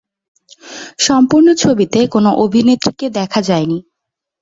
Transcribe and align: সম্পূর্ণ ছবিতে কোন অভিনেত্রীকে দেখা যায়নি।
সম্পূর্ণ 0.99 1.47
ছবিতে 1.63 1.99
কোন 2.07 2.25
অভিনেত্রীকে 2.45 3.07
দেখা 3.17 3.39
যায়নি। 3.41 3.77